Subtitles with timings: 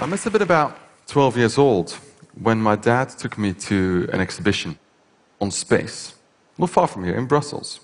[0.00, 0.78] I must have been about
[1.08, 1.92] 12 years old
[2.40, 4.78] when my dad took me to an exhibition
[5.42, 6.14] on space,
[6.56, 7.80] not far from here in Brussels.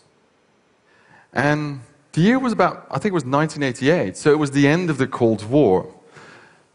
[1.34, 1.82] And
[2.12, 4.96] the year was about, I think it was 1988, so it was the end of
[4.96, 5.82] the Cold War.
[5.82, 5.92] There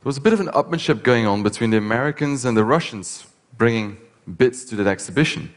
[0.04, 3.26] was a bit of an upmanship going on between the Americans and the Russians,
[3.58, 3.98] bringing
[4.38, 5.56] bits to that exhibition.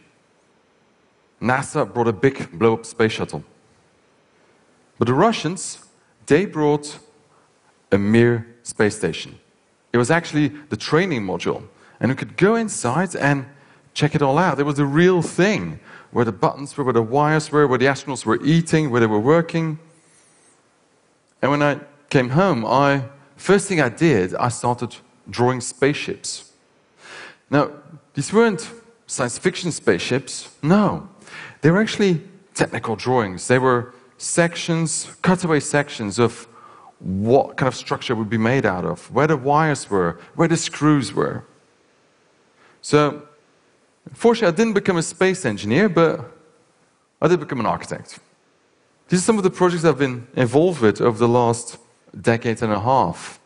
[1.43, 3.45] NASA brought a big blow up space shuttle.
[4.99, 5.85] But the Russians,
[6.25, 6.99] they brought
[7.93, 9.41] a Mir space station.
[9.95, 11.63] It was actually the training module.
[12.01, 13.47] And you could go inside and
[13.95, 14.59] check it all out.
[14.59, 15.79] It was the real thing
[16.11, 19.07] where the buttons were, where the wires were, where the astronauts were eating, where they
[19.07, 19.79] were working.
[21.41, 21.79] And when I
[22.11, 23.05] came home, I
[23.37, 24.97] first thing I did, I started
[25.31, 26.51] drawing spaceships.
[27.49, 27.71] Now,
[28.15, 28.69] these weren't
[29.07, 30.57] science fiction spaceships.
[30.61, 31.09] No.
[31.61, 32.21] They were actually
[32.53, 33.47] technical drawings.
[33.47, 36.49] They were sections, cutaway sections of
[37.05, 40.57] what kind of structure would be made out of, where the wires were, where the
[40.57, 41.45] screws were.
[42.81, 43.29] So,
[44.15, 46.33] fortunately, I didn't become a space engineer, but
[47.21, 48.19] I did become an architect.
[49.09, 51.77] These are some of the projects I've been involved with over the last
[52.19, 53.39] decade and a half.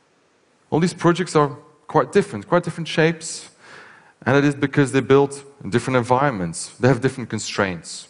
[0.71, 1.57] All these projects are
[1.89, 3.51] quite different, quite different shapes,
[4.25, 8.07] and it is because they're built in different environments, they have different constraints.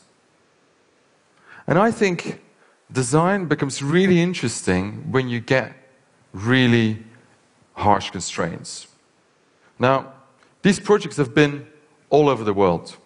[1.66, 2.40] And I think
[2.90, 5.72] design becomes really interesting when you get
[6.32, 7.04] really
[7.74, 8.88] harsh constraints.
[9.78, 10.12] Now,
[10.62, 11.66] these projects have been
[12.10, 12.96] all over the world.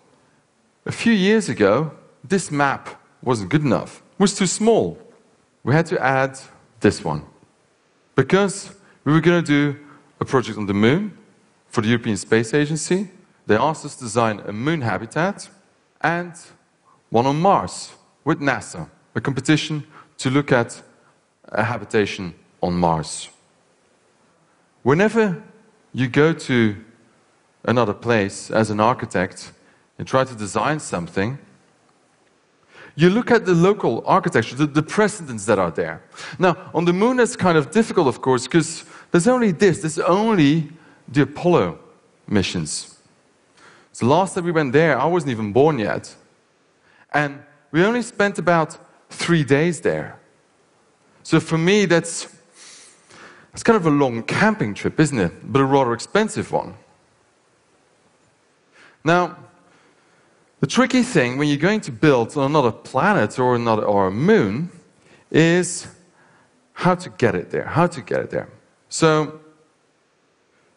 [0.86, 1.92] A few years ago,
[2.24, 4.98] this map wasn't good enough, it was too small.
[5.64, 6.38] We had to add
[6.80, 7.24] this one.
[8.16, 8.74] Because
[9.04, 9.78] we were going to do
[10.20, 11.16] a project on the moon
[11.68, 13.08] for the European Space Agency,
[13.46, 15.48] they asked us to design a moon habitat
[16.00, 16.32] and
[17.10, 17.92] one on Mars
[18.24, 19.84] with NASA a competition
[20.18, 20.82] to look at
[21.44, 23.28] a habitation on Mars.
[24.82, 25.42] Whenever
[25.92, 26.76] you go to
[27.64, 29.52] another place as an architect
[29.98, 31.38] and try to design something,
[32.94, 36.02] you look at the local architecture, the, the precedents that are there.
[36.38, 39.98] Now, on the moon, it's kind of difficult, of course, because there's only this, there's
[39.98, 40.70] only
[41.08, 41.78] the Apollo
[42.26, 42.98] missions.
[43.92, 46.14] So, last time we went there, I wasn't even born yet.
[47.12, 48.78] And we only spent about
[49.12, 50.18] three days there.
[51.22, 52.26] So for me, that's,
[53.52, 55.32] that's kind of a long camping trip, isn't it?
[55.52, 56.74] But a rather expensive one.
[59.04, 59.36] Now,
[60.60, 64.10] the tricky thing when you're going to build on another planet or another or a
[64.10, 64.70] moon
[65.30, 65.86] is
[66.72, 67.64] how to get it there.
[67.64, 68.48] How to get it there.
[68.88, 69.40] So,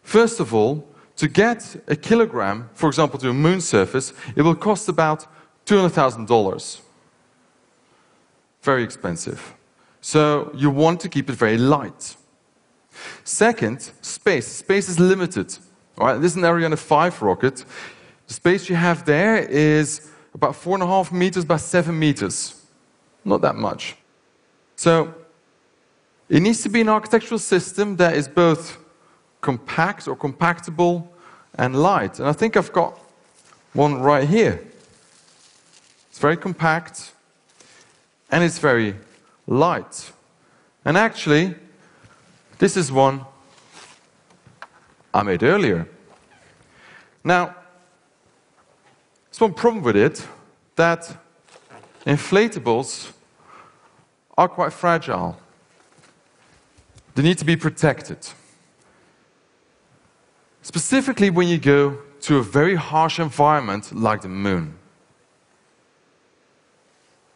[0.01, 0.87] first of all,
[1.17, 5.27] to get a kilogram, for example, to a moon surface, it will cost about
[5.65, 6.81] $200,000
[8.65, 9.53] very expensive.
[10.01, 12.15] So you want to keep it very light.
[13.23, 14.47] Second, space.
[14.47, 15.57] Space is limited.
[15.97, 17.63] All right, this is an Ariane 5 rocket.
[18.27, 22.61] The space you have there is about four and a half meters by seven meters.
[23.23, 23.95] Not that much.
[24.75, 25.13] So
[26.27, 28.77] it needs to be an architectural system that is both
[29.41, 31.07] compact or compactable
[31.57, 32.19] and light.
[32.19, 32.99] And I think I've got
[33.73, 34.59] one right here.
[36.09, 37.13] It's very compact,
[38.31, 38.95] and it's very
[39.47, 40.11] light.
[40.83, 41.55] And actually,
[42.57, 43.25] this is one
[45.13, 45.87] I made earlier.
[47.23, 47.55] Now,
[49.25, 50.25] there's one problem with it
[50.75, 51.17] that
[52.05, 53.11] inflatables
[54.37, 55.37] are quite fragile.
[57.15, 58.17] They need to be protected.
[60.61, 64.73] Specifically, when you go to a very harsh environment like the moon.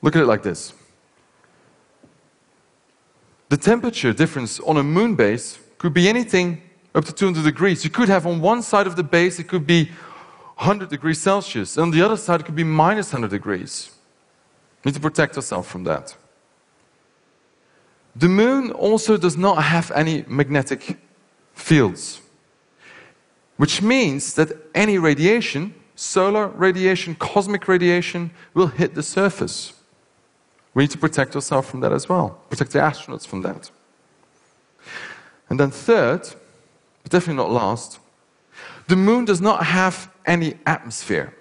[0.01, 0.73] Look at it like this
[3.49, 6.61] the temperature difference on a moon base could be anything
[6.95, 7.83] up to 200 degrees.
[7.83, 9.85] You could have on one side of the base, it could be
[10.57, 13.91] 100 degrees Celsius, and on the other side, it could be minus 100 degrees.
[14.83, 16.15] We need to protect ourselves from that.
[18.15, 20.97] The moon also does not have any magnetic
[21.53, 22.21] fields,
[23.57, 29.73] which means that any radiation, solar radiation, cosmic radiation, will hit the surface.
[30.79, 33.69] We need to protect ourselves from that as well, protect the astronauts from that.
[35.49, 36.21] And then, third,
[37.03, 37.99] but definitely not last,
[38.87, 41.35] the moon does not have any atmosphere,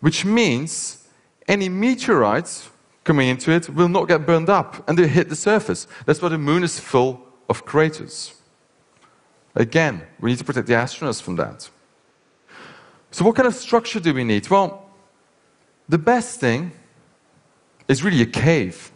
[0.00, 1.08] which means
[1.48, 2.68] any meteorites
[3.02, 5.86] coming into it will not get burned up and they hit the surface.
[6.04, 8.34] That's why the moon is full of craters.
[9.54, 11.70] Again, we need to protect the astronauts from that.
[13.10, 14.50] So, what kind of structure do we need?
[14.50, 14.90] Well,
[15.88, 16.72] the best thing
[17.88, 18.92] is really a cave.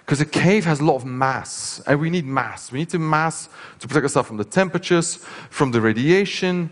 [0.00, 2.72] Because a cave has a lot of mass, and we need mass.
[2.72, 3.48] We need to mass
[3.78, 5.16] to protect ourselves from the temperatures,
[5.50, 6.70] from the radiation,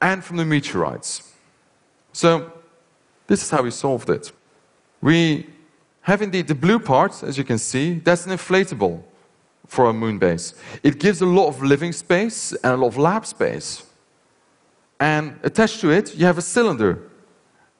[0.00, 1.32] and from the meteorites.
[2.12, 2.52] So,
[3.26, 4.32] this is how we solved it.
[5.00, 5.46] We
[6.02, 9.02] have indeed the blue part, as you can see, that's an inflatable
[9.66, 10.54] for a moon base.
[10.82, 13.84] It gives a lot of living space and a lot of lab space.
[14.98, 17.10] And attached to it, you have a cylinder.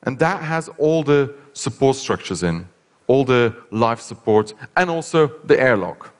[0.02, 2.68] And that has all the support structures in,
[3.08, 6.14] all the life support, and also the airlock.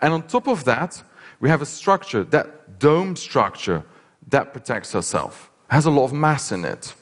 [0.00, 1.02] And on top of that,
[1.38, 3.84] we have a structure, that dome structure,
[4.28, 5.36] that protects ourselves.
[5.68, 6.94] Has a lot of mass in it.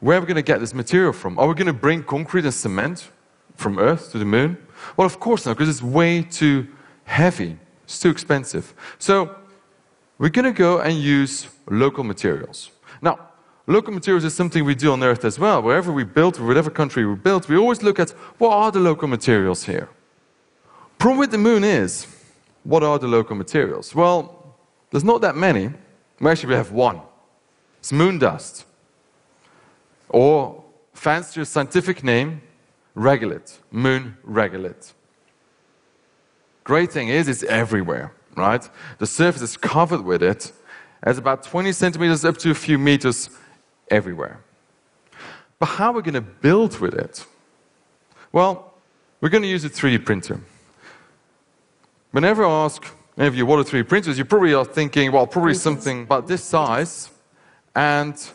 [0.00, 1.38] Where are we going to get this material from?
[1.38, 3.10] Are we going to bring concrete and cement
[3.54, 4.58] from Earth to the moon?
[4.96, 6.66] Well, of course not, because it's way too
[7.04, 7.58] heavy.
[7.84, 8.74] It's too expensive.
[8.98, 9.36] So
[10.18, 12.70] we're going to go and use local materials.
[13.00, 13.18] Now,
[13.66, 15.62] local materials is something we do on Earth as well.
[15.62, 19.08] Wherever we build, whatever country we build, we always look at what are the local
[19.08, 19.88] materials here.
[20.98, 22.06] Problem with the moon is,
[22.62, 23.94] what are the local materials?
[23.94, 24.56] Well,
[24.90, 25.70] there's not that many.
[26.20, 27.00] We have one.
[27.80, 28.64] It's moon dust.
[30.08, 30.62] Or,
[30.94, 32.40] fancier scientific name,
[32.96, 34.92] regolith, moon regolith.
[36.62, 38.68] Great thing is, it's everywhere, right?
[38.98, 40.52] The surface is covered with it.
[41.06, 43.28] It's about 20 centimeters up to a few meters
[43.90, 44.40] everywhere.
[45.58, 47.24] But how are we going to build with it?
[48.32, 48.74] Well,
[49.20, 50.40] we're going to use a 3D printer.
[52.10, 52.84] Whenever I ask
[53.16, 56.26] any of you what are 3D printers, you probably are thinking, well, probably something about
[56.26, 57.10] this size,
[57.74, 58.30] and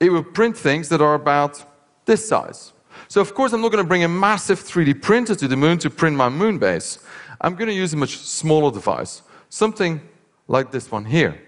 [0.00, 1.62] it will print things that are about
[2.06, 2.72] this size.
[3.08, 5.78] So of course I'm not going to bring a massive 3D printer to the moon
[5.78, 6.98] to print my moon base.
[7.40, 10.00] I'm going to use a much smaller device, something
[10.48, 11.40] like this one here.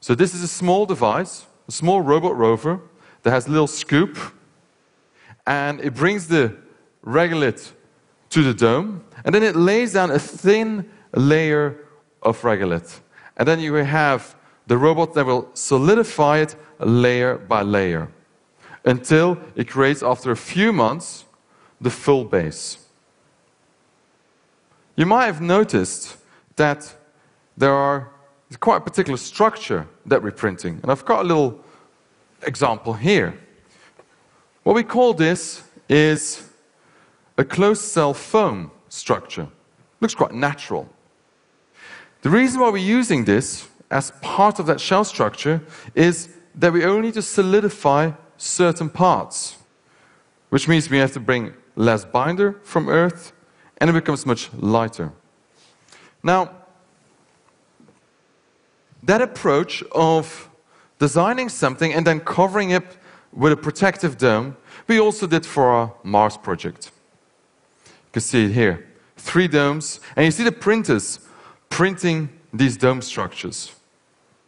[0.00, 2.80] So this is a small device, a small robot rover
[3.22, 4.18] that has a little scoop,
[5.46, 6.56] and it brings the
[7.04, 7.72] regolith
[8.30, 11.76] to the dome, and then it lays down a thin layer
[12.22, 13.00] of regolith.
[13.36, 14.34] And then you have
[14.66, 18.08] the robot that will solidify it layer by layer
[18.84, 21.24] until it creates, after a few months,
[21.80, 22.78] the full base.
[24.96, 26.16] You might have noticed
[26.56, 26.94] that
[27.56, 28.10] there are
[28.56, 30.78] quite a particular structure that we're printing.
[30.82, 31.60] And I've got a little
[32.42, 33.38] example here.
[34.62, 36.50] What we call this is
[37.36, 39.48] a closed cell foam structure.
[40.00, 40.88] Looks quite natural.
[42.22, 45.60] The reason why we're using this as part of that shell structure
[45.94, 49.56] is that we only need to solidify certain parts,
[50.48, 53.32] which means we have to bring less binder from Earth
[53.78, 55.12] and it becomes much lighter.
[56.22, 56.50] Now,
[59.06, 60.48] that approach of
[60.98, 62.84] designing something and then covering it
[63.32, 64.56] with a protective dome,
[64.86, 66.90] we also did for our Mars project.
[67.86, 68.86] You can see it here.
[69.16, 71.20] Three domes, and you see the printers
[71.68, 73.72] printing these dome structures.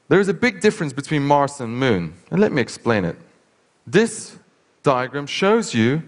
[0.08, 3.17] There is a big difference between Mars and Moon, and let me explain it.
[3.87, 4.38] This
[4.82, 6.02] diagram shows you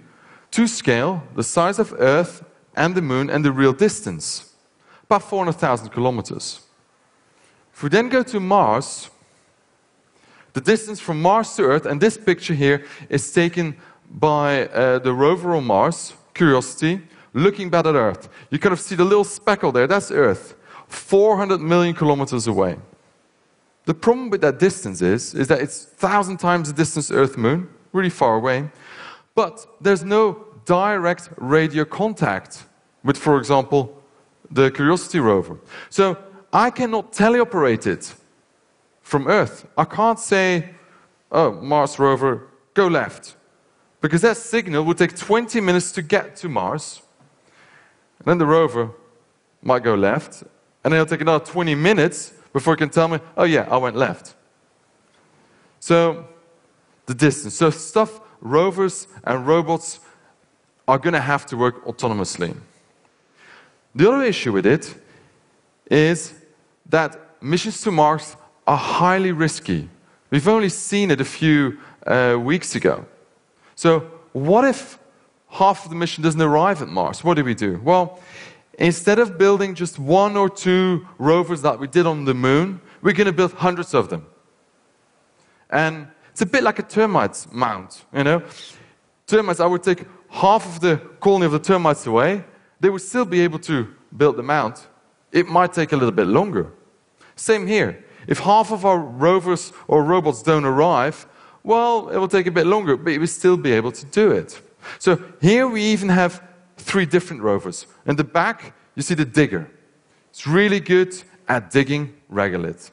[0.52, 2.44] to scale the size of Earth
[2.76, 4.54] and the Moon and the real distance,
[5.04, 6.60] about 400,000 kilometers.
[7.78, 9.08] If we then go to Mars,
[10.52, 13.76] the distance from Mars to Earth, and this picture here is taken
[14.11, 17.00] by uh, the rover on Mars, Curiosity,
[17.35, 18.28] looking back at Earth.
[18.50, 20.56] You kind of see the little speckle there, that's Earth,
[20.88, 22.78] 400 million kilometers away.
[23.85, 28.11] The problem with that distance is, is that it's thousand times the distance Earth-Moon, really
[28.11, 28.68] far away,
[29.37, 32.64] but there's no direct radio contact
[33.04, 34.02] with, for example,
[34.50, 35.61] the Curiosity rover.
[35.90, 36.16] So
[36.52, 38.14] I cannot teleoperate it
[39.02, 39.67] from Earth.
[39.76, 40.75] I can't say,
[41.31, 43.37] oh, Mars rover, go left.
[44.00, 47.02] Because that signal would take 20 minutes to get to Mars.
[48.19, 48.90] And then the rover
[49.62, 50.45] might go left,
[50.85, 53.97] and it'll take another 20 minutes before you can tell me, oh yeah, I went
[53.97, 54.35] left.
[55.81, 56.26] So,
[57.07, 57.55] the distance.
[57.55, 60.00] So, stuff, rovers and robots
[60.87, 62.57] are going to have to work autonomously.
[63.95, 64.95] The other issue with it
[65.90, 66.35] is
[66.88, 69.88] that missions to Mars are highly risky.
[70.30, 73.07] We've only seen it a few uh, weeks ago.
[73.75, 74.00] So,
[74.33, 74.99] what if
[75.49, 77.25] half of the mission doesn't arrive at Mars?
[77.25, 77.80] What do we do?
[77.83, 78.21] Well,
[78.78, 83.12] Instead of building just one or two rovers that we did on the moon, we're
[83.12, 84.25] going to build hundreds of them.
[85.68, 88.42] And it's a bit like a termite mound, you know?
[89.26, 92.45] Termites, I would take half of the colony of the termites away,
[92.78, 94.80] they would still be able to build the mound.
[95.33, 96.73] It might take a little bit longer.
[97.38, 98.04] Same here.
[98.26, 101.26] If half of our rovers or robots don't arrive,
[101.62, 104.33] well, it will take a bit longer, but we will still be able to do
[104.33, 104.61] it.
[104.99, 106.42] So here we even have
[106.76, 107.87] three different rovers.
[108.07, 109.71] In the back, you see the digger.
[110.30, 111.14] It's really good
[111.49, 112.90] at digging regolith.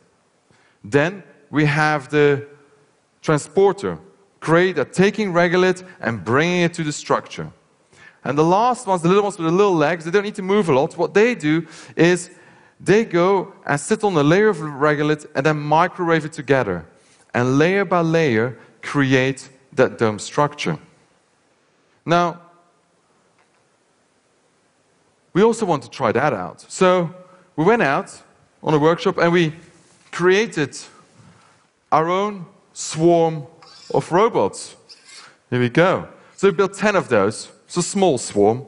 [0.83, 2.47] Then we have the
[3.21, 3.97] transporter,
[4.39, 7.51] great at taking regolith and bringing it to the structure.
[8.23, 10.41] And the last ones, the little ones with the little legs, they don't need to
[10.41, 10.97] move a lot.
[10.97, 12.29] What they do is
[12.79, 16.85] they go and sit on a layer of regolith and then microwave it together.
[17.33, 20.77] And layer by layer, create that dome structure.
[22.05, 22.41] Now,
[25.33, 26.61] we also want to try that out.
[26.71, 27.13] So
[27.55, 28.21] we went out
[28.63, 29.53] on a workshop and we
[30.11, 30.77] created
[31.91, 33.45] our own swarm
[33.93, 34.75] of robots.
[35.49, 36.07] Here we go.
[36.35, 37.51] So we built 10 of those.
[37.65, 38.65] It's a small swarm.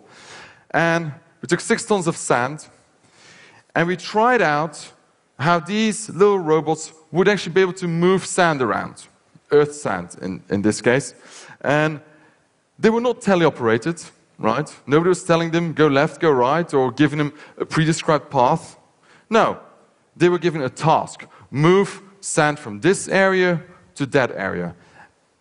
[0.71, 2.67] And we took six tons of sand
[3.77, 4.91] and we tried out
[5.37, 9.07] how these little robots would actually be able to move sand around,
[9.51, 11.13] earth sand in, in this case.
[11.61, 12.01] And
[12.79, 14.67] they were not teleoperated, right?
[14.87, 18.79] Nobody was telling them go left, go right, or giving them a pre-described path.
[19.29, 19.59] No,
[20.15, 23.61] they were given a task move sand from this area
[23.93, 24.75] to that area.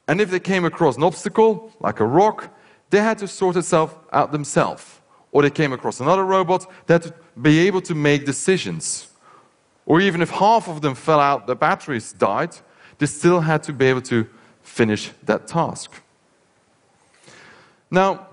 [0.09, 2.55] And if they came across an obstacle, like a rock,
[2.91, 5.01] they had to sort itself out themselves.
[5.33, 9.09] Or they came across another robot, they had to be able to make decisions.
[9.85, 12.57] Or even if half of them fell out, the batteries died,
[12.99, 14.27] they still had to be able to
[14.63, 15.93] finish that task.
[17.91, 18.27] Now,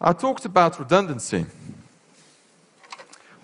[0.00, 1.46] I talked about redundancy.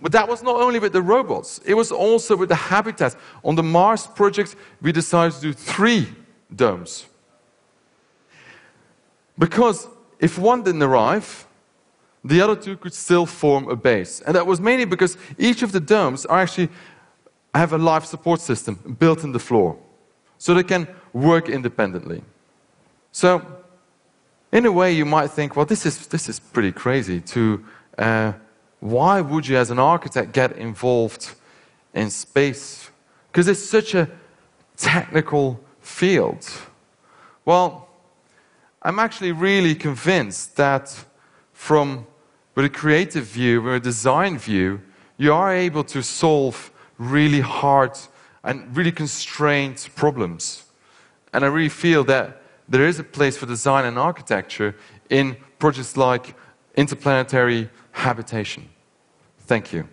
[0.03, 3.17] But that was not only with the robots, it was also with the habitats.
[3.43, 6.09] On the Mars project, we decided to do three
[6.55, 7.07] domes.
[9.39, 11.44] Because if one didn't arrive,
[12.25, 14.21] the other two could still form a base.
[14.23, 16.71] And that was mainly because each of the domes are actually
[17.55, 19.77] have a life support system built in the floor.
[20.39, 22.23] So they can work independently.
[23.13, 23.43] So
[24.53, 27.21] in a way, you might think, well, this is, this is pretty crazy.
[27.21, 27.65] To,
[27.99, 28.33] uh,
[28.81, 31.35] why would you, as an architect, get involved
[31.93, 32.91] in space?
[33.31, 34.09] Because it's such a
[34.77, 36.51] technical field.
[37.45, 37.89] Well,
[38.83, 41.05] I'm actually really convinced that
[41.53, 42.07] from
[42.55, 44.81] with a creative view, with a design view,
[45.17, 47.99] you are able to solve really hard
[48.43, 50.65] and really constrained problems.
[51.33, 54.77] And I really feel that there is a place for design and architecture
[55.11, 56.35] in projects like
[56.77, 58.69] interplanetary habitation.
[59.47, 59.89] Thank you.